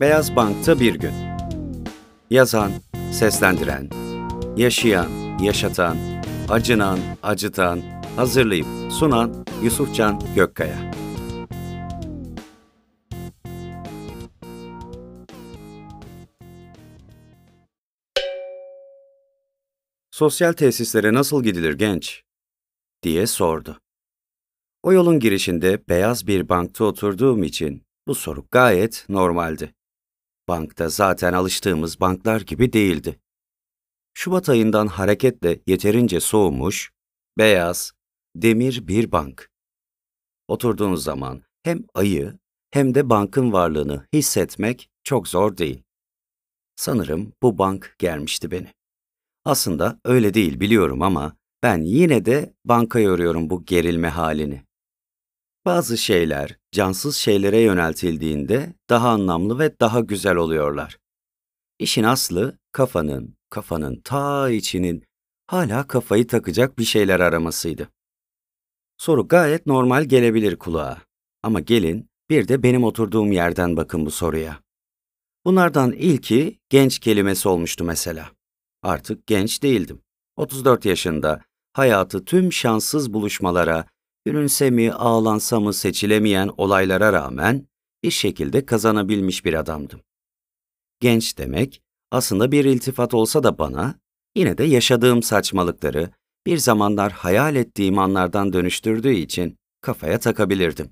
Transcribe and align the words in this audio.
Beyaz 0.00 0.36
Bank'ta 0.36 0.80
bir 0.80 0.94
gün. 0.94 1.12
Yazan, 2.30 2.72
seslendiren, 3.12 3.90
yaşayan, 4.56 5.38
yaşatan, 5.38 5.96
acınan, 6.48 6.98
acıtan, 7.22 7.80
hazırlayıp 8.16 8.66
sunan 8.92 9.46
Yusufcan 9.62 10.22
Gökkaya. 10.34 10.92
Sosyal 20.10 20.52
tesislere 20.52 21.14
nasıl 21.14 21.42
gidilir 21.42 21.74
genç? 21.74 22.22
diye 23.02 23.26
sordu. 23.26 23.80
O 24.82 24.92
yolun 24.92 25.20
girişinde 25.20 25.82
beyaz 25.88 26.26
bir 26.26 26.48
bankta 26.48 26.84
oturduğum 26.84 27.42
için 27.42 27.82
bu 28.06 28.14
soru 28.14 28.46
gayet 28.50 29.06
normaldi. 29.08 29.77
Bankta 30.48 30.88
zaten 30.88 31.32
alıştığımız 31.32 32.00
banklar 32.00 32.40
gibi 32.40 32.72
değildi. 32.72 33.20
Şubat 34.14 34.48
ayından 34.48 34.86
hareketle 34.86 35.60
yeterince 35.66 36.20
soğumuş, 36.20 36.92
beyaz, 37.38 37.92
demir 38.36 38.88
bir 38.88 39.12
bank. 39.12 39.50
Oturduğunuz 40.48 41.04
zaman 41.04 41.42
hem 41.62 41.84
ayı 41.94 42.38
hem 42.70 42.94
de 42.94 43.10
bankın 43.10 43.52
varlığını 43.52 44.06
hissetmek 44.12 44.90
çok 45.04 45.28
zor 45.28 45.56
değil. 45.56 45.82
Sanırım 46.76 47.32
bu 47.42 47.58
bank 47.58 47.94
gelmişti 47.98 48.50
beni. 48.50 48.72
Aslında 49.44 50.00
öyle 50.04 50.34
değil 50.34 50.60
biliyorum 50.60 51.02
ama 51.02 51.36
ben 51.62 51.82
yine 51.82 52.24
de 52.24 52.54
banka 52.64 53.00
yoruyorum 53.00 53.50
bu 53.50 53.64
gerilme 53.64 54.08
halini. 54.08 54.67
Bazı 55.64 55.98
şeyler 55.98 56.58
cansız 56.72 57.16
şeylere 57.16 57.60
yöneltildiğinde 57.60 58.74
daha 58.90 59.08
anlamlı 59.08 59.58
ve 59.58 59.80
daha 59.80 60.00
güzel 60.00 60.36
oluyorlar. 60.36 60.98
İşin 61.78 62.02
aslı 62.02 62.58
kafanın, 62.72 63.36
kafanın 63.50 64.00
ta 64.00 64.50
içinin 64.50 65.04
hala 65.46 65.86
kafayı 65.86 66.26
takacak 66.26 66.78
bir 66.78 66.84
şeyler 66.84 67.20
aramasıydı. 67.20 67.88
Soru 68.98 69.28
gayet 69.28 69.66
normal 69.66 70.04
gelebilir 70.04 70.56
kulağa. 70.56 71.02
Ama 71.42 71.60
gelin 71.60 72.10
bir 72.30 72.48
de 72.48 72.62
benim 72.62 72.84
oturduğum 72.84 73.32
yerden 73.32 73.76
bakın 73.76 74.06
bu 74.06 74.10
soruya. 74.10 74.60
Bunlardan 75.44 75.92
ilki 75.92 76.58
genç 76.68 76.98
kelimesi 76.98 77.48
olmuştu 77.48 77.84
mesela. 77.84 78.30
Artık 78.82 79.26
genç 79.26 79.62
değildim. 79.62 80.02
34 80.36 80.84
yaşında 80.84 81.42
hayatı 81.72 82.24
tüm 82.24 82.52
şanssız 82.52 83.12
buluşmalara, 83.12 83.84
gülünse 84.28 84.70
mi 84.70 84.92
ağlansa 84.92 85.60
mı 85.60 85.74
seçilemeyen 85.74 86.50
olaylara 86.56 87.12
rağmen 87.12 87.66
bir 88.02 88.10
şekilde 88.10 88.66
kazanabilmiş 88.66 89.44
bir 89.44 89.54
adamdım. 89.54 90.00
Genç 91.00 91.38
demek 91.38 91.82
aslında 92.10 92.52
bir 92.52 92.64
iltifat 92.64 93.14
olsa 93.14 93.42
da 93.42 93.58
bana 93.58 94.00
yine 94.36 94.58
de 94.58 94.64
yaşadığım 94.64 95.22
saçmalıkları 95.22 96.10
bir 96.46 96.58
zamanlar 96.58 97.12
hayal 97.12 97.56
ettiğim 97.56 97.98
anlardan 97.98 98.52
dönüştürdüğü 98.52 99.14
için 99.14 99.58
kafaya 99.80 100.18
takabilirdim. 100.18 100.90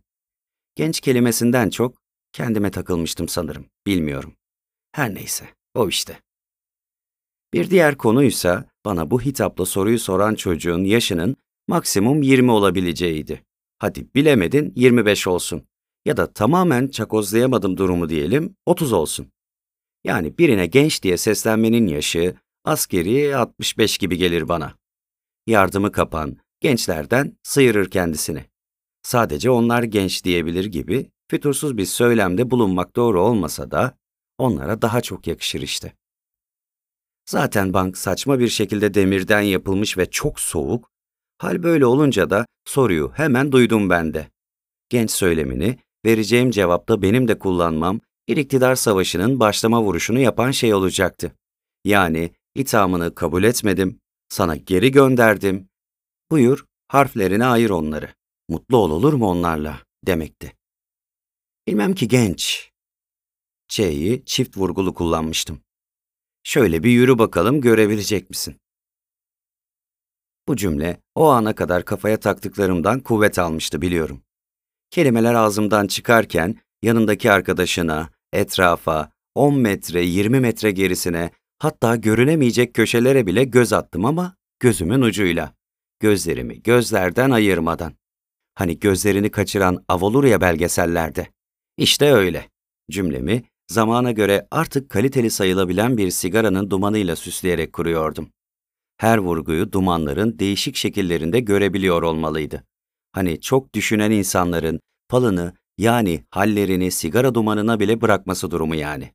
Genç 0.74 1.00
kelimesinden 1.00 1.70
çok 1.70 1.96
kendime 2.32 2.70
takılmıştım 2.70 3.28
sanırım, 3.28 3.66
bilmiyorum. 3.86 4.36
Her 4.92 5.14
neyse, 5.14 5.48
o 5.74 5.88
işte. 5.88 6.20
Bir 7.52 7.70
diğer 7.70 7.96
konuysa 7.96 8.64
bana 8.84 9.10
bu 9.10 9.20
hitapla 9.20 9.66
soruyu 9.66 9.98
soran 9.98 10.34
çocuğun 10.34 10.84
yaşının 10.84 11.36
maksimum 11.68 12.22
20 12.22 12.50
olabileceğiydi. 12.50 13.42
Hadi 13.78 14.06
bilemedin 14.14 14.72
25 14.76 15.26
olsun. 15.26 15.62
Ya 16.04 16.16
da 16.16 16.32
tamamen 16.32 16.88
çakozlayamadım 16.88 17.76
durumu 17.76 18.08
diyelim 18.08 18.56
30 18.66 18.92
olsun. 18.92 19.26
Yani 20.04 20.38
birine 20.38 20.66
genç 20.66 21.02
diye 21.02 21.16
seslenmenin 21.16 21.86
yaşı 21.86 22.36
askeri 22.64 23.36
65 23.36 23.98
gibi 23.98 24.18
gelir 24.18 24.48
bana. 24.48 24.74
Yardımı 25.46 25.92
kapan, 25.92 26.36
gençlerden 26.60 27.36
sıyırır 27.42 27.90
kendisini. 27.90 28.44
Sadece 29.02 29.50
onlar 29.50 29.82
genç 29.82 30.24
diyebilir 30.24 30.64
gibi 30.64 31.10
fütursuz 31.30 31.76
bir 31.76 31.84
söylemde 31.84 32.50
bulunmak 32.50 32.96
doğru 32.96 33.20
olmasa 33.22 33.70
da 33.70 33.98
onlara 34.38 34.82
daha 34.82 35.00
çok 35.00 35.26
yakışır 35.26 35.60
işte. 35.60 35.92
Zaten 37.28 37.72
bank 37.72 37.98
saçma 37.98 38.38
bir 38.38 38.48
şekilde 38.48 38.94
demirden 38.94 39.40
yapılmış 39.40 39.98
ve 39.98 40.10
çok 40.10 40.40
soğuk. 40.40 40.90
Hal 41.38 41.62
böyle 41.62 41.86
olunca 41.86 42.30
da 42.30 42.46
soruyu 42.64 43.12
hemen 43.14 43.52
duydum 43.52 43.90
ben 43.90 44.14
de. 44.14 44.30
Genç 44.88 45.10
söylemini, 45.10 45.78
vereceğim 46.06 46.50
cevapta 46.50 47.02
benim 47.02 47.28
de 47.28 47.38
kullanmam, 47.38 48.00
bir 48.28 48.36
iktidar 48.36 48.74
savaşının 48.74 49.40
başlama 49.40 49.82
vuruşunu 49.82 50.18
yapan 50.18 50.50
şey 50.50 50.74
olacaktı. 50.74 51.32
Yani 51.84 52.30
ithamını 52.54 53.14
kabul 53.14 53.44
etmedim, 53.44 54.00
sana 54.28 54.56
geri 54.56 54.90
gönderdim. 54.90 55.68
Buyur, 56.30 56.64
harflerine 56.88 57.46
ayır 57.46 57.70
onları. 57.70 58.14
Mutlu 58.48 58.76
ol 58.76 58.90
olur 58.90 59.12
mu 59.12 59.26
onlarla, 59.26 59.82
demekti. 60.06 60.52
Bilmem 61.66 61.94
ki 61.94 62.08
genç. 62.08 62.70
Ç'yi 63.68 64.24
çift 64.24 64.56
vurgulu 64.56 64.94
kullanmıştım. 64.94 65.60
Şöyle 66.42 66.82
bir 66.82 66.90
yürü 66.90 67.18
bakalım 67.18 67.60
görebilecek 67.60 68.30
misin? 68.30 68.56
Bu 70.48 70.56
cümle 70.56 71.00
o 71.14 71.28
ana 71.28 71.54
kadar 71.54 71.84
kafaya 71.84 72.20
taktıklarımdan 72.20 73.00
kuvvet 73.00 73.38
almıştı 73.38 73.82
biliyorum. 73.82 74.22
Kelimeler 74.90 75.34
ağzımdan 75.34 75.86
çıkarken 75.86 76.56
yanındaki 76.82 77.32
arkadaşına, 77.32 78.10
etrafa, 78.32 79.10
10 79.34 79.58
metre, 79.58 80.04
20 80.04 80.40
metre 80.40 80.70
gerisine, 80.70 81.30
hatta 81.58 81.96
görünemeyecek 81.96 82.74
köşelere 82.74 83.26
bile 83.26 83.44
göz 83.44 83.72
attım 83.72 84.04
ama 84.04 84.36
gözümün 84.60 85.00
ucuyla. 85.00 85.54
Gözlerimi 86.00 86.62
gözlerden 86.62 87.30
ayırmadan. 87.30 87.92
Hani 88.54 88.78
gözlerini 88.78 89.30
kaçıran 89.30 89.84
av 89.88 90.00
olur 90.00 90.24
ya 90.24 90.40
belgesellerde. 90.40 91.26
İşte 91.76 92.12
öyle. 92.12 92.48
Cümlemi 92.90 93.42
zamana 93.68 94.12
göre 94.12 94.46
artık 94.50 94.90
kaliteli 94.90 95.30
sayılabilen 95.30 95.96
bir 95.96 96.10
sigaranın 96.10 96.70
dumanıyla 96.70 97.16
süsleyerek 97.16 97.72
kuruyordum. 97.72 98.28
Her 98.96 99.18
vurguyu 99.18 99.72
dumanların 99.72 100.38
değişik 100.38 100.76
şekillerinde 100.76 101.40
görebiliyor 101.40 102.02
olmalıydı. 102.02 102.64
Hani 103.12 103.40
çok 103.40 103.74
düşünen 103.74 104.10
insanların 104.10 104.80
falını 105.10 105.54
yani 105.78 106.24
hallerini 106.30 106.90
sigara 106.90 107.34
dumanına 107.34 107.80
bile 107.80 108.00
bırakması 108.00 108.50
durumu 108.50 108.74
yani. 108.74 109.12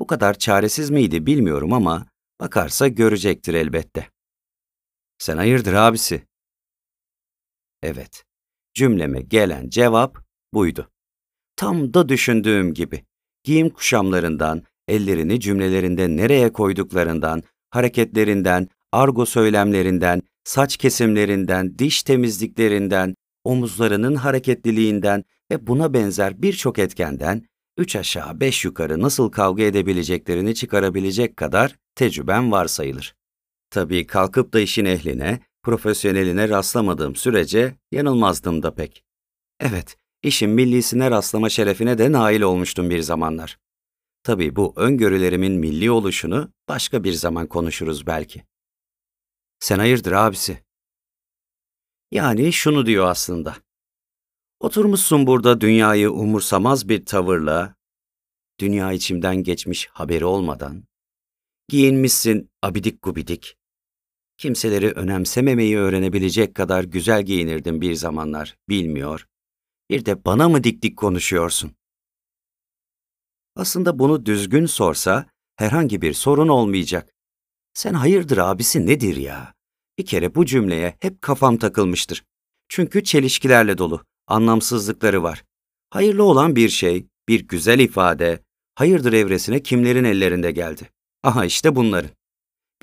Bu 0.00 0.06
kadar 0.06 0.38
çaresiz 0.38 0.90
miydi 0.90 1.26
bilmiyorum 1.26 1.72
ama 1.72 2.06
bakarsa 2.40 2.88
görecektir 2.88 3.54
elbette. 3.54 4.10
Sen 5.18 5.36
hayırdır 5.36 5.72
abisi? 5.72 6.26
Evet, 7.82 8.24
cümleme 8.74 9.20
gelen 9.20 9.68
cevap 9.68 10.18
buydu. 10.54 10.90
Tam 11.56 11.94
da 11.94 12.08
düşündüğüm 12.08 12.74
gibi 12.74 13.04
giyim 13.44 13.70
kuşamlarından, 13.70 14.62
ellerini 14.88 15.40
cümlelerinde 15.40 16.16
nereye 16.16 16.52
koyduklarından, 16.52 17.42
hareketlerinden, 17.70 18.68
argo 18.96 19.26
söylemlerinden, 19.26 20.22
saç 20.44 20.76
kesimlerinden, 20.76 21.78
diş 21.78 22.02
temizliklerinden, 22.02 23.14
omuzlarının 23.44 24.14
hareketliliğinden 24.14 25.24
ve 25.50 25.66
buna 25.66 25.92
benzer 25.92 26.42
birçok 26.42 26.78
etkenden 26.78 27.42
üç 27.76 27.96
aşağı 27.96 28.40
beş 28.40 28.64
yukarı 28.64 29.02
nasıl 29.02 29.30
kavga 29.30 29.62
edebileceklerini 29.62 30.54
çıkarabilecek 30.54 31.36
kadar 31.36 31.76
tecrübem 31.94 32.52
var 32.52 32.66
sayılır. 32.66 33.14
Tabii 33.70 34.06
kalkıp 34.06 34.52
da 34.52 34.60
işin 34.60 34.84
ehline, 34.84 35.40
profesyoneline 35.62 36.48
rastlamadığım 36.48 37.16
sürece 37.16 37.74
yanılmazdım 37.92 38.62
da 38.62 38.74
pek. 38.74 39.04
Evet, 39.60 39.96
işin 40.22 40.50
millisine 40.50 41.10
rastlama 41.10 41.48
şerefine 41.48 41.98
de 41.98 42.12
nail 42.12 42.40
olmuştum 42.40 42.90
bir 42.90 43.00
zamanlar. 43.00 43.58
Tabii 44.22 44.56
bu 44.56 44.72
öngörülerimin 44.76 45.52
milli 45.52 45.90
oluşunu 45.90 46.50
başka 46.68 47.04
bir 47.04 47.12
zaman 47.12 47.46
konuşuruz 47.46 48.06
belki. 48.06 48.42
Sen 49.60 49.78
hayırdır 49.78 50.12
abisi? 50.12 50.62
Yani 52.10 52.52
şunu 52.52 52.86
diyor 52.86 53.06
aslında. 53.06 53.56
Oturmuşsun 54.60 55.26
burada 55.26 55.60
dünyayı 55.60 56.10
umursamaz 56.10 56.88
bir 56.88 57.06
tavırla, 57.06 57.74
dünya 58.60 58.92
içimden 58.92 59.36
geçmiş 59.36 59.86
haberi 59.86 60.24
olmadan, 60.24 60.84
giyinmişsin 61.68 62.50
abidik 62.62 63.02
gubidik, 63.02 63.56
kimseleri 64.36 64.90
önemsememeyi 64.92 65.78
öğrenebilecek 65.78 66.54
kadar 66.54 66.84
güzel 66.84 67.22
giyinirdin 67.22 67.80
bir 67.80 67.94
zamanlar, 67.94 68.56
bilmiyor, 68.68 69.26
bir 69.90 70.04
de 70.04 70.24
bana 70.24 70.48
mı 70.48 70.64
dik 70.64 70.82
dik 70.82 70.96
konuşuyorsun? 70.96 71.72
Aslında 73.56 73.98
bunu 73.98 74.26
düzgün 74.26 74.66
sorsa 74.66 75.26
herhangi 75.56 76.02
bir 76.02 76.12
sorun 76.12 76.48
olmayacak. 76.48 77.14
Sen 77.76 77.94
hayırdır 77.94 78.38
abisi 78.38 78.86
nedir 78.86 79.16
ya? 79.16 79.54
Bir 79.98 80.06
kere 80.06 80.34
bu 80.34 80.46
cümleye 80.46 80.96
hep 81.00 81.22
kafam 81.22 81.56
takılmıştır. 81.56 82.24
Çünkü 82.68 83.04
çelişkilerle 83.04 83.78
dolu, 83.78 84.04
anlamsızlıkları 84.26 85.22
var. 85.22 85.44
Hayırlı 85.90 86.22
olan 86.22 86.56
bir 86.56 86.68
şey, 86.68 87.06
bir 87.28 87.48
güzel 87.48 87.78
ifade, 87.78 88.42
hayırdır 88.74 89.12
evresine 89.12 89.62
kimlerin 89.62 90.04
ellerinde 90.04 90.50
geldi? 90.50 90.90
Aha 91.22 91.44
işte 91.44 91.76
bunların. 91.76 92.10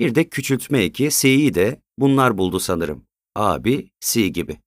Bir 0.00 0.14
de 0.14 0.28
küçültme 0.28 0.82
eki 0.82 1.08
C'yi 1.10 1.54
de 1.54 1.80
bunlar 1.98 2.38
buldu 2.38 2.60
sanırım. 2.60 3.06
Abi, 3.34 3.90
Si 4.00 4.32
gibi. 4.32 4.58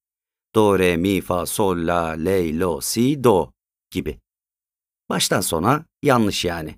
Do, 0.55 0.79
re, 0.79 0.97
mi, 0.97 1.21
fa, 1.21 1.45
sol, 1.45 1.87
la, 1.87 2.07
le, 2.07 2.59
lo, 2.59 2.81
si, 2.81 3.23
do 3.23 3.51
gibi. 3.91 4.19
Baştan 5.09 5.41
sona 5.41 5.85
yanlış 6.03 6.45
yani. 6.45 6.75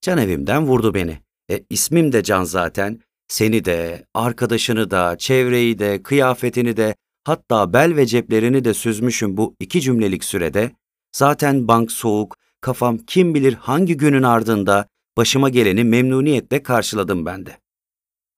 Can 0.00 0.18
evimden 0.18 0.66
vurdu 0.66 0.94
beni. 0.94 1.20
E 1.52 1.64
ismim 1.70 2.12
de 2.12 2.22
Can 2.22 2.44
zaten. 2.44 3.00
Seni 3.28 3.64
de, 3.64 4.06
arkadaşını 4.14 4.90
da, 4.90 5.18
çevreyi 5.18 5.78
de, 5.78 6.02
kıyafetini 6.02 6.76
de, 6.76 6.94
hatta 7.24 7.72
bel 7.72 7.96
ve 7.96 8.06
ceplerini 8.06 8.64
de 8.64 8.74
süzmüşüm 8.74 9.36
bu 9.36 9.56
iki 9.60 9.80
cümlelik 9.80 10.24
sürede. 10.24 10.72
Zaten 11.12 11.68
bank 11.68 11.92
soğuk, 11.92 12.36
kafam 12.60 12.98
kim 12.98 13.34
bilir 13.34 13.54
hangi 13.54 13.96
günün 13.96 14.22
ardında 14.22 14.88
başıma 15.16 15.48
geleni 15.48 15.84
memnuniyetle 15.84 16.62
karşıladım 16.62 17.26
ben 17.26 17.46
de. 17.46 17.58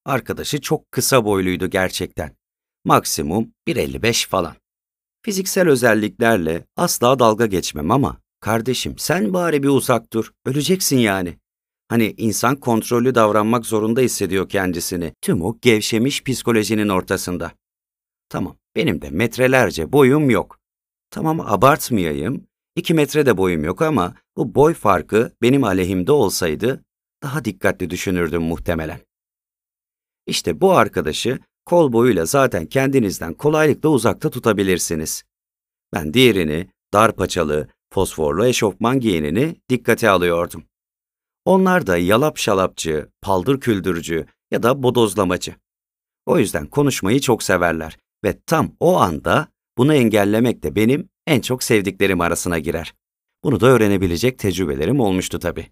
Arkadaşı 0.05 0.61
çok 0.61 0.93
kısa 0.93 1.25
boyluydu 1.25 1.67
gerçekten. 1.71 2.37
Maksimum 2.85 3.53
1.55 3.69 4.29
falan. 4.29 4.55
Fiziksel 5.23 5.69
özelliklerle 5.69 6.65
asla 6.77 7.19
dalga 7.19 7.47
geçmem 7.47 7.91
ama 7.91 8.21
kardeşim 8.41 8.99
sen 8.99 9.33
bari 9.33 9.63
bir 9.63 9.69
uzak 9.69 10.13
dur, 10.13 10.33
öleceksin 10.45 10.99
yani. 10.99 11.39
Hani 11.95 12.15
insan 12.17 12.57
kontrollü 12.57 13.15
davranmak 13.15 13.67
zorunda 13.67 14.01
hissediyor 14.01 14.49
kendisini 14.49 15.13
tüm 15.23 15.43
o 15.43 15.59
gevşemiş 15.63 16.25
psikolojinin 16.25 16.89
ortasında. 16.89 17.53
Tamam, 18.29 18.57
benim 18.77 19.03
de 19.03 19.11
metrelerce 19.11 19.93
boyum 19.93 20.31
yok. 20.31 20.59
Tamam 21.11 21.41
abartmayayım, 21.41 22.47
iki 22.77 22.95
metre 22.95 23.27
de 23.27 23.37
boyum 23.37 23.65
yok 23.65 23.83
ama 23.83 24.15
bu 24.37 24.55
boy 24.55 24.75
farkı 24.75 25.33
benim 25.43 25.65
aleyhimde 25.65 26.13
olsaydı 26.13 26.85
daha 27.23 27.45
dikkatli 27.45 27.91
düşünürdüm 27.91 28.43
muhtemelen. 28.43 29.01
İşte 30.27 30.61
bu 30.61 30.73
arkadaşı 30.73 31.39
kol 31.67 31.93
boyuyla 31.93 32.25
zaten 32.25 32.67
kendinizden 32.67 33.35
kolaylıkla 33.35 33.89
uzakta 33.89 34.31
tutabilirsiniz. 34.31 35.23
Ben 35.93 36.15
diğerini, 36.15 36.69
dar 36.93 37.17
paçalı, 37.17 37.69
fosforlu 37.93 38.47
eşofman 38.47 39.01
giyinini 39.01 39.57
dikkate 39.69 40.11
alıyordum. 40.11 40.65
Onlar 41.45 41.87
da 41.87 41.97
yalap 41.97 42.39
şalapçı, 42.39 43.09
paldır 43.23 43.61
küldürücü 43.61 44.27
ya 44.51 44.63
da 44.63 44.83
bodozlamacı. 44.83 45.55
O 46.27 46.39
yüzden 46.39 46.67
konuşmayı 46.67 47.21
çok 47.21 47.43
severler 47.43 47.99
ve 48.25 48.41
tam 48.47 48.77
o 48.81 48.97
anda 48.97 49.49
bunu 49.79 49.95
engellemek 49.95 50.63
de 50.63 50.77
benim 50.77 51.09
en 51.27 51.41
çok 51.41 51.63
sevdiklerim 51.63 52.21
arasına 52.21 52.59
girer. 52.59 52.95
Bunu 53.45 53.61
da 53.61 53.67
öğrenebilecek 53.67 54.39
tecrübelerim 54.39 55.01
olmuştu 55.01 55.39
tabii. 55.39 55.67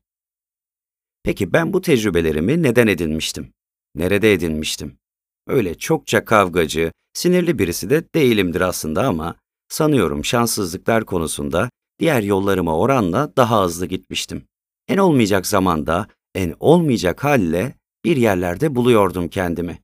Peki 1.23 1.53
ben 1.53 1.73
bu 1.73 1.81
tecrübelerimi 1.81 2.63
neden 2.63 2.87
edinmiştim? 2.87 3.53
Nerede 3.95 4.33
edinmiştim? 4.33 4.99
Öyle 5.47 5.75
çokça 5.75 6.25
kavgacı, 6.25 6.93
sinirli 7.13 7.59
birisi 7.59 7.91
de 7.91 8.05
değilimdir 8.15 8.61
aslında 8.61 9.07
ama 9.07 9.35
sanıyorum 9.69 10.25
şanssızlıklar 10.25 11.05
konusunda 11.05 11.71
diğer 11.99 12.23
yollarıma 12.23 12.79
oranla 12.79 13.37
daha 13.37 13.65
hızlı 13.65 13.87
gitmiştim. 13.87 14.45
En 14.89 14.99
olmayacak 14.99 15.47
zamanda, 15.47 16.07
en 16.35 16.55
olmayacak 16.61 17.25
halle 17.25 17.75
bir 18.05 18.17
yerlerde 18.17 18.75
buluyordum 18.75 19.29
kendimi. 19.29 19.83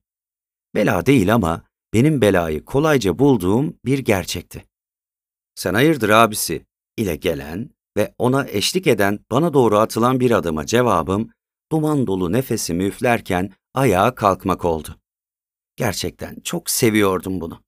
Bela 0.75 1.05
değil 1.05 1.33
ama 1.33 1.63
benim 1.93 2.21
belayı 2.21 2.65
kolayca 2.65 3.19
bulduğum 3.19 3.77
bir 3.85 3.99
gerçekti. 3.99 4.65
Sen 5.55 5.73
hayırdır 5.73 6.09
abisi 6.09 6.65
ile 6.97 7.15
gelen 7.15 7.69
ve 7.97 8.13
ona 8.17 8.47
eşlik 8.47 8.87
eden 8.87 9.19
bana 9.31 9.53
doğru 9.53 9.77
atılan 9.77 10.19
bir 10.19 10.31
adıma 10.31 10.65
cevabım, 10.65 11.31
duman 11.71 12.07
dolu 12.07 12.31
nefesimi 12.31 12.83
üflerken 12.83 13.53
ayağa 13.73 14.15
kalkmak 14.15 14.65
oldu. 14.65 14.99
Gerçekten 15.75 16.39
çok 16.43 16.69
seviyordum 16.69 17.41
bunu. 17.41 17.63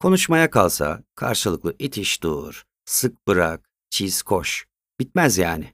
Konuşmaya 0.00 0.50
kalsa 0.50 1.02
karşılıklı 1.14 1.74
itiş 1.78 2.22
dur, 2.22 2.62
sık 2.84 3.28
bırak, 3.28 3.70
çiz 3.90 4.22
koş. 4.22 4.66
Bitmez 5.00 5.38
yani. 5.38 5.72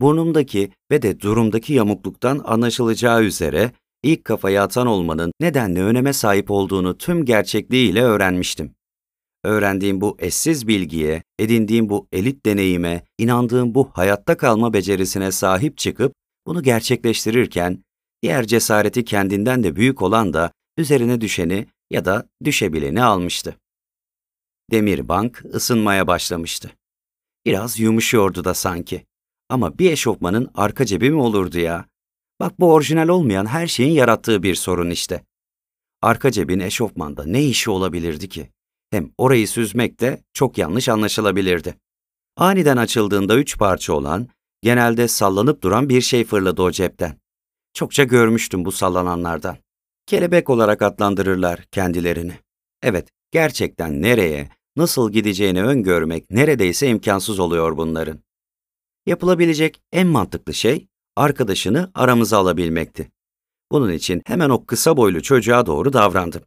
Burnumdaki 0.00 0.70
ve 0.90 1.02
de 1.02 1.20
durumdaki 1.20 1.72
yamukluktan 1.72 2.42
anlaşılacağı 2.44 3.22
üzere 3.24 3.72
ilk 4.02 4.24
kafaya 4.24 4.62
atan 4.62 4.86
olmanın 4.86 5.32
nedenle 5.40 5.82
öneme 5.82 6.12
sahip 6.12 6.50
olduğunu 6.50 6.98
tüm 6.98 7.24
gerçekliğiyle 7.24 8.02
öğrenmiştim. 8.02 8.74
Öğrendiğim 9.44 10.00
bu 10.00 10.16
eşsiz 10.18 10.68
bilgiye, 10.68 11.22
edindiğim 11.38 11.88
bu 11.88 12.08
elit 12.12 12.46
deneyime, 12.46 13.04
inandığım 13.18 13.74
bu 13.74 13.90
hayatta 13.94 14.36
kalma 14.36 14.72
becerisine 14.72 15.32
sahip 15.32 15.78
çıkıp 15.78 16.12
bunu 16.46 16.62
gerçekleştirirken, 16.62 17.84
diğer 18.22 18.46
cesareti 18.46 19.04
kendinden 19.04 19.62
de 19.62 19.76
büyük 19.76 20.02
olan 20.02 20.32
da 20.32 20.52
üzerine 20.76 21.20
düşeni 21.20 21.66
ya 21.90 22.04
da 22.04 22.28
düşebileni 22.44 23.02
almıştı. 23.02 23.56
Demir 24.70 25.08
bank 25.08 25.44
ısınmaya 25.54 26.06
başlamıştı. 26.06 26.70
Biraz 27.46 27.80
yumuşuyordu 27.80 28.44
da 28.44 28.54
sanki. 28.54 29.06
Ama 29.48 29.78
bir 29.78 29.92
eşofmanın 29.92 30.50
arka 30.54 30.86
cebi 30.86 31.10
mi 31.10 31.20
olurdu 31.20 31.58
ya? 31.58 31.86
Bak 32.40 32.60
bu 32.60 32.72
orijinal 32.72 33.08
olmayan 33.08 33.46
her 33.46 33.66
şeyin 33.66 33.92
yarattığı 33.92 34.42
bir 34.42 34.54
sorun 34.54 34.90
işte. 34.90 35.24
Arka 36.02 36.30
cebin 36.30 36.60
eşofmanda 36.60 37.24
ne 37.24 37.44
işi 37.44 37.70
olabilirdi 37.70 38.28
ki? 38.28 38.50
Hem 38.90 39.10
orayı 39.18 39.48
süzmek 39.48 40.00
de 40.00 40.22
çok 40.32 40.58
yanlış 40.58 40.88
anlaşılabilirdi. 40.88 41.74
Aniden 42.36 42.76
açıldığında 42.76 43.36
üç 43.38 43.58
parça 43.58 43.92
olan, 43.92 44.28
genelde 44.62 45.08
sallanıp 45.08 45.62
duran 45.62 45.88
bir 45.88 46.00
şey 46.00 46.24
fırladı 46.24 46.62
o 46.62 46.70
cepten. 46.70 47.20
Çokça 47.74 48.04
görmüştüm 48.04 48.64
bu 48.64 48.72
sallananlardan. 48.72 49.56
Kelebek 50.06 50.50
olarak 50.50 50.82
adlandırırlar 50.82 51.60
kendilerini. 51.72 52.38
Evet, 52.82 53.08
gerçekten 53.30 54.02
nereye, 54.02 54.48
nasıl 54.76 55.12
gideceğini 55.12 55.62
öngörmek 55.62 56.30
neredeyse 56.30 56.88
imkansız 56.88 57.38
oluyor 57.38 57.76
bunların. 57.76 58.25
Yapılabilecek 59.06 59.80
en 59.92 60.06
mantıklı 60.06 60.54
şey 60.54 60.88
arkadaşını 61.16 61.90
aramıza 61.94 62.38
alabilmekti. 62.38 63.10
Bunun 63.72 63.92
için 63.92 64.22
hemen 64.26 64.50
o 64.50 64.66
kısa 64.66 64.96
boylu 64.96 65.22
çocuğa 65.22 65.66
doğru 65.66 65.92
davrandım. 65.92 66.42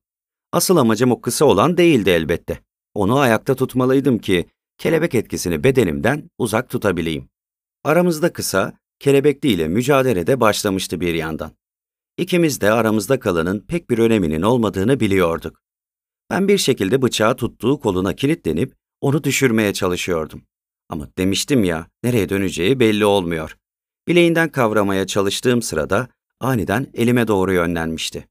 Asıl 0.52 0.78
amacım 0.78 1.12
o 1.12 1.22
kısa 1.22 1.46
olan 1.46 1.78
değildi 1.78 2.10
elbette. 2.10 2.60
Onu 2.94 3.18
ayakta 3.18 3.56
tutmalıydım 3.56 4.20
ki 4.20 4.50
kelebek 4.78 5.16
etkisini 5.16 5.64
bedenimden 5.64 6.30
uzak 6.38 6.70
tutabileyim. 6.70 7.30
Aramızda 7.84 8.34
kısa, 8.34 8.74
kelebekli 9.00 9.50
ile 9.50 9.68
mücadelede 9.68 10.40
başlamıştı 10.40 11.02
bir 11.02 11.14
yandan. 11.14 11.52
İkimiz 12.18 12.62
de 12.62 12.72
aramızda 12.72 13.20
kalanın 13.20 13.60
pek 13.60 13.90
bir 13.90 13.98
öneminin 13.98 14.42
olmadığını 14.42 15.00
biliyorduk. 15.00 15.62
Ben 16.30 16.48
bir 16.48 16.58
şekilde 16.58 17.02
bıçağı 17.02 17.36
tuttuğu 17.36 17.80
koluna 17.80 18.16
kilitlenip 18.16 18.76
onu 19.02 19.24
düşürmeye 19.24 19.74
çalışıyordum. 19.74 20.42
Ama 20.90 21.08
demiştim 21.18 21.64
ya, 21.64 21.88
nereye 22.04 22.30
döneceği 22.30 22.80
belli 22.80 23.06
olmuyor. 23.06 23.58
Bileğinden 24.08 24.50
kavramaya 24.50 25.08
çalıştığım 25.08 25.62
sırada 25.62 26.08
aniden 26.40 26.88
elime 26.94 27.28
doğru 27.28 27.54
yönlenmişti. 27.54 28.28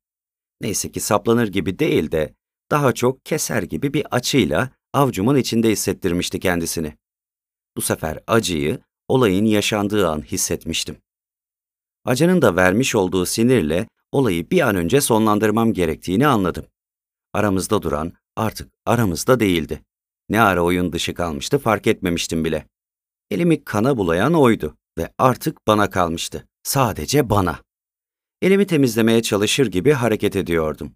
Neyse 0.61 0.93
ki 0.93 1.00
saplanır 1.00 1.49
gibi 1.49 1.79
değil 1.79 2.12
de 2.12 2.35
daha 2.71 2.93
çok 2.93 3.25
keser 3.25 3.62
gibi 3.62 3.95
bir 3.95 4.07
açıyla 4.11 4.71
avcumun 4.93 5.37
içinde 5.37 5.71
hissettirmişti 5.71 6.41
kendisini. 6.41 6.97
Bu 7.77 7.81
sefer 7.81 8.19
acıyı 8.27 8.79
olayın 9.09 9.45
yaşandığı 9.45 10.09
an 10.09 10.23
hissetmiştim. 10.23 10.97
Acının 12.05 12.43
da 12.43 12.57
vermiş 12.57 12.95
olduğu 12.95 13.27
sinirle 13.27 13.88
olayı 14.12 14.50
bir 14.50 14.61
an 14.61 14.77
önce 14.77 15.00
sonlandırmam 15.00 15.73
gerektiğini 15.73 16.27
anladım. 16.27 16.67
Aramızda 17.33 17.83
duran 17.83 18.12
artık 18.37 18.73
aramızda 18.87 19.41
değildi. 19.41 19.83
Ne 20.28 20.40
ara 20.40 20.62
oyun 20.62 20.92
dışı 20.92 21.14
kalmıştı 21.14 21.58
fark 21.58 21.87
etmemiştim 21.87 22.44
bile. 22.44 22.66
Elimi 23.30 23.64
kana 23.64 23.97
bulayan 23.97 24.35
oydu 24.35 24.76
ve 24.99 25.12
artık 25.18 25.66
bana 25.66 25.90
kalmıştı. 25.90 26.49
Sadece 26.62 27.30
bana. 27.30 27.58
Elimi 28.42 28.66
temizlemeye 28.66 29.23
çalışır 29.23 29.66
gibi 29.66 29.92
hareket 29.92 30.37
ediyordum. 30.37 30.92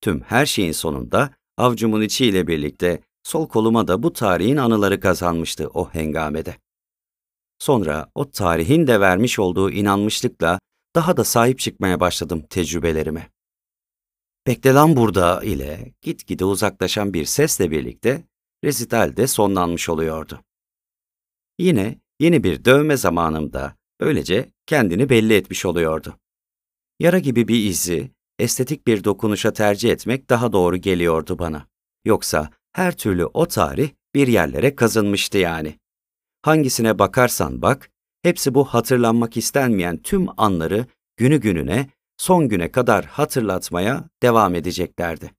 Tüm 0.00 0.20
her 0.20 0.46
şeyin 0.46 0.72
sonunda 0.72 1.30
avcumun 1.56 2.02
içiyle 2.02 2.46
birlikte 2.46 3.00
sol 3.22 3.48
koluma 3.48 3.88
da 3.88 4.02
bu 4.02 4.12
tarihin 4.12 4.56
anıları 4.56 5.00
kazanmıştı 5.00 5.68
o 5.74 5.90
hengamede. 5.90 6.56
Sonra 7.58 8.10
o 8.14 8.30
tarihin 8.30 8.86
de 8.86 9.00
vermiş 9.00 9.38
olduğu 9.38 9.70
inanmışlıkla 9.70 10.60
daha 10.94 11.16
da 11.16 11.24
sahip 11.24 11.58
çıkmaya 11.58 12.00
başladım 12.00 12.44
tecrübelerime. 12.50 13.30
Bekle 14.46 14.74
burada 14.74 15.42
ile 15.42 15.92
gitgide 16.02 16.44
uzaklaşan 16.44 17.14
bir 17.14 17.24
sesle 17.24 17.70
birlikte 17.70 18.24
rezital 18.64 19.16
de 19.16 19.26
sonlanmış 19.26 19.88
oluyordu. 19.88 20.44
Yine 21.58 21.98
yeni 22.20 22.44
bir 22.44 22.64
dövme 22.64 22.96
zamanımda 22.96 23.76
böylece 24.00 24.50
kendini 24.66 25.08
belli 25.08 25.34
etmiş 25.34 25.66
oluyordu. 25.66 26.16
Yara 27.00 27.18
gibi 27.18 27.48
bir 27.48 27.64
izi, 27.64 28.10
estetik 28.38 28.86
bir 28.86 29.04
dokunuşa 29.04 29.52
tercih 29.52 29.90
etmek 29.90 30.30
daha 30.30 30.52
doğru 30.52 30.76
geliyordu 30.76 31.38
bana. 31.38 31.66
Yoksa 32.04 32.50
her 32.72 32.96
türlü 32.96 33.24
o 33.24 33.46
tarih 33.46 33.90
bir 34.14 34.28
yerlere 34.28 34.76
kazınmıştı 34.76 35.38
yani. 35.38 35.78
Hangisine 36.42 36.98
bakarsan 36.98 37.62
bak, 37.62 37.90
Hepsi 38.26 38.54
bu 38.54 38.64
hatırlanmak 38.64 39.36
istenmeyen 39.36 39.96
tüm 40.02 40.26
anları 40.36 40.86
günü 41.16 41.40
gününe, 41.40 41.90
son 42.16 42.48
güne 42.48 42.72
kadar 42.72 43.04
hatırlatmaya 43.04 44.04
devam 44.22 44.54
edeceklerdi. 44.54 45.30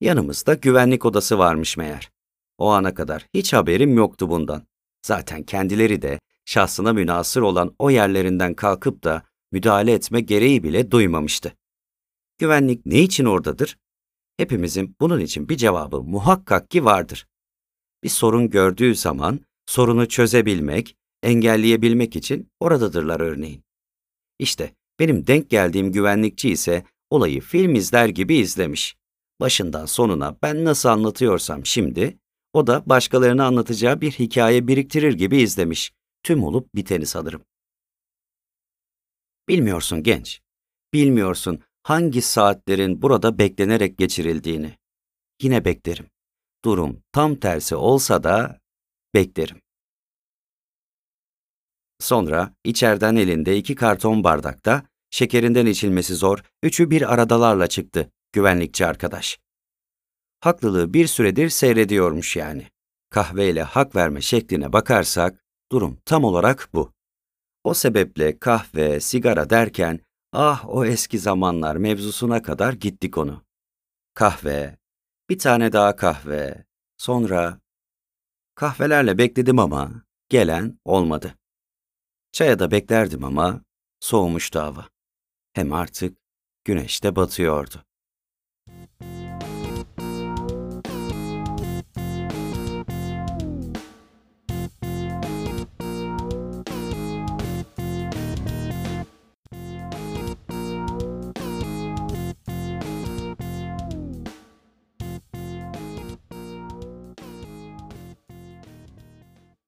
Yanımızda 0.00 0.54
güvenlik 0.54 1.04
odası 1.04 1.38
varmış 1.38 1.76
meğer. 1.76 2.10
O 2.58 2.68
ana 2.70 2.94
kadar 2.94 3.26
hiç 3.34 3.52
haberim 3.52 3.96
yoktu 3.96 4.30
bundan. 4.30 4.66
Zaten 5.06 5.42
kendileri 5.42 6.02
de 6.02 6.20
şahsına 6.44 6.92
münasır 6.92 7.42
olan 7.42 7.74
o 7.78 7.90
yerlerinden 7.90 8.54
kalkıp 8.54 9.04
da 9.04 9.22
müdahale 9.52 9.92
etme 9.92 10.20
gereği 10.20 10.62
bile 10.62 10.90
duymamıştı. 10.90 11.54
Güvenlik 12.38 12.86
ne 12.86 13.00
için 13.02 13.24
oradadır? 13.24 13.78
Hepimizin 14.36 14.96
bunun 15.00 15.20
için 15.20 15.48
bir 15.48 15.56
cevabı 15.56 16.02
muhakkak 16.02 16.70
ki 16.70 16.84
vardır. 16.84 17.26
Bir 18.04 18.08
sorun 18.08 18.50
gördüğü 18.50 18.94
zaman 18.94 19.40
sorunu 19.66 20.08
çözebilmek, 20.08 20.96
engelleyebilmek 21.22 22.16
için 22.16 22.50
oradadırlar 22.60 23.20
örneğin. 23.20 23.62
İşte 24.38 24.74
benim 24.98 25.26
denk 25.26 25.50
geldiğim 25.50 25.92
güvenlikçi 25.92 26.50
ise 26.50 26.84
olayı 27.10 27.40
film 27.40 27.74
izler 27.74 28.08
gibi 28.08 28.36
izlemiş. 28.36 28.96
Başından 29.40 29.86
sonuna 29.86 30.36
ben 30.42 30.64
nasıl 30.64 30.88
anlatıyorsam 30.88 31.66
şimdi, 31.66 32.18
o 32.52 32.66
da 32.66 32.82
başkalarına 32.86 33.46
anlatacağı 33.46 34.00
bir 34.00 34.12
hikaye 34.12 34.68
biriktirir 34.68 35.12
gibi 35.12 35.36
izlemiş. 35.36 35.92
Tüm 36.22 36.44
olup 36.44 36.74
biteni 36.74 37.06
sanırım. 37.06 37.44
Bilmiyorsun 39.48 40.02
genç. 40.02 40.40
Bilmiyorsun 40.92 41.60
hangi 41.82 42.22
saatlerin 42.22 43.02
burada 43.02 43.38
beklenerek 43.38 43.98
geçirildiğini. 43.98 44.78
Yine 45.42 45.64
beklerim. 45.64 46.10
Durum 46.64 47.02
tam 47.12 47.36
tersi 47.36 47.76
olsa 47.76 48.22
da 48.22 48.60
beklerim. 49.14 49.60
Sonra 52.00 52.54
içeriden 52.64 53.16
elinde 53.16 53.56
iki 53.56 53.74
karton 53.74 54.24
bardakta, 54.24 54.82
şekerinden 55.10 55.66
içilmesi 55.66 56.14
zor, 56.14 56.38
üçü 56.62 56.90
bir 56.90 57.14
aradalarla 57.14 57.66
çıktı 57.66 58.10
güvenlikçi 58.38 58.86
arkadaş. 58.86 59.38
Haklılığı 60.40 60.94
bir 60.94 61.06
süredir 61.06 61.48
seyrediyormuş 61.48 62.36
yani. 62.36 62.68
Kahveyle 63.10 63.62
hak 63.62 63.96
verme 63.96 64.20
şekline 64.20 64.72
bakarsak, 64.72 65.44
durum 65.72 65.98
tam 66.04 66.24
olarak 66.24 66.68
bu. 66.74 66.92
O 67.64 67.74
sebeple 67.74 68.38
kahve, 68.38 69.00
sigara 69.00 69.50
derken, 69.50 70.00
ah 70.32 70.68
o 70.68 70.84
eski 70.84 71.18
zamanlar 71.18 71.76
mevzusuna 71.76 72.42
kadar 72.42 72.72
gittik 72.72 73.18
onu. 73.18 73.44
Kahve, 74.14 74.78
bir 75.30 75.38
tane 75.38 75.72
daha 75.72 75.96
kahve, 75.96 76.64
sonra... 76.96 77.60
Kahvelerle 78.54 79.18
bekledim 79.18 79.58
ama 79.58 80.04
gelen 80.28 80.78
olmadı. 80.84 81.34
Çaya 82.32 82.58
da 82.58 82.70
beklerdim 82.70 83.24
ama 83.24 83.60
soğumuştu 84.00 84.60
hava. 84.60 84.88
Hem 85.52 85.72
artık 85.72 86.18
güneş 86.64 87.04
de 87.04 87.16
batıyordu. 87.16 87.87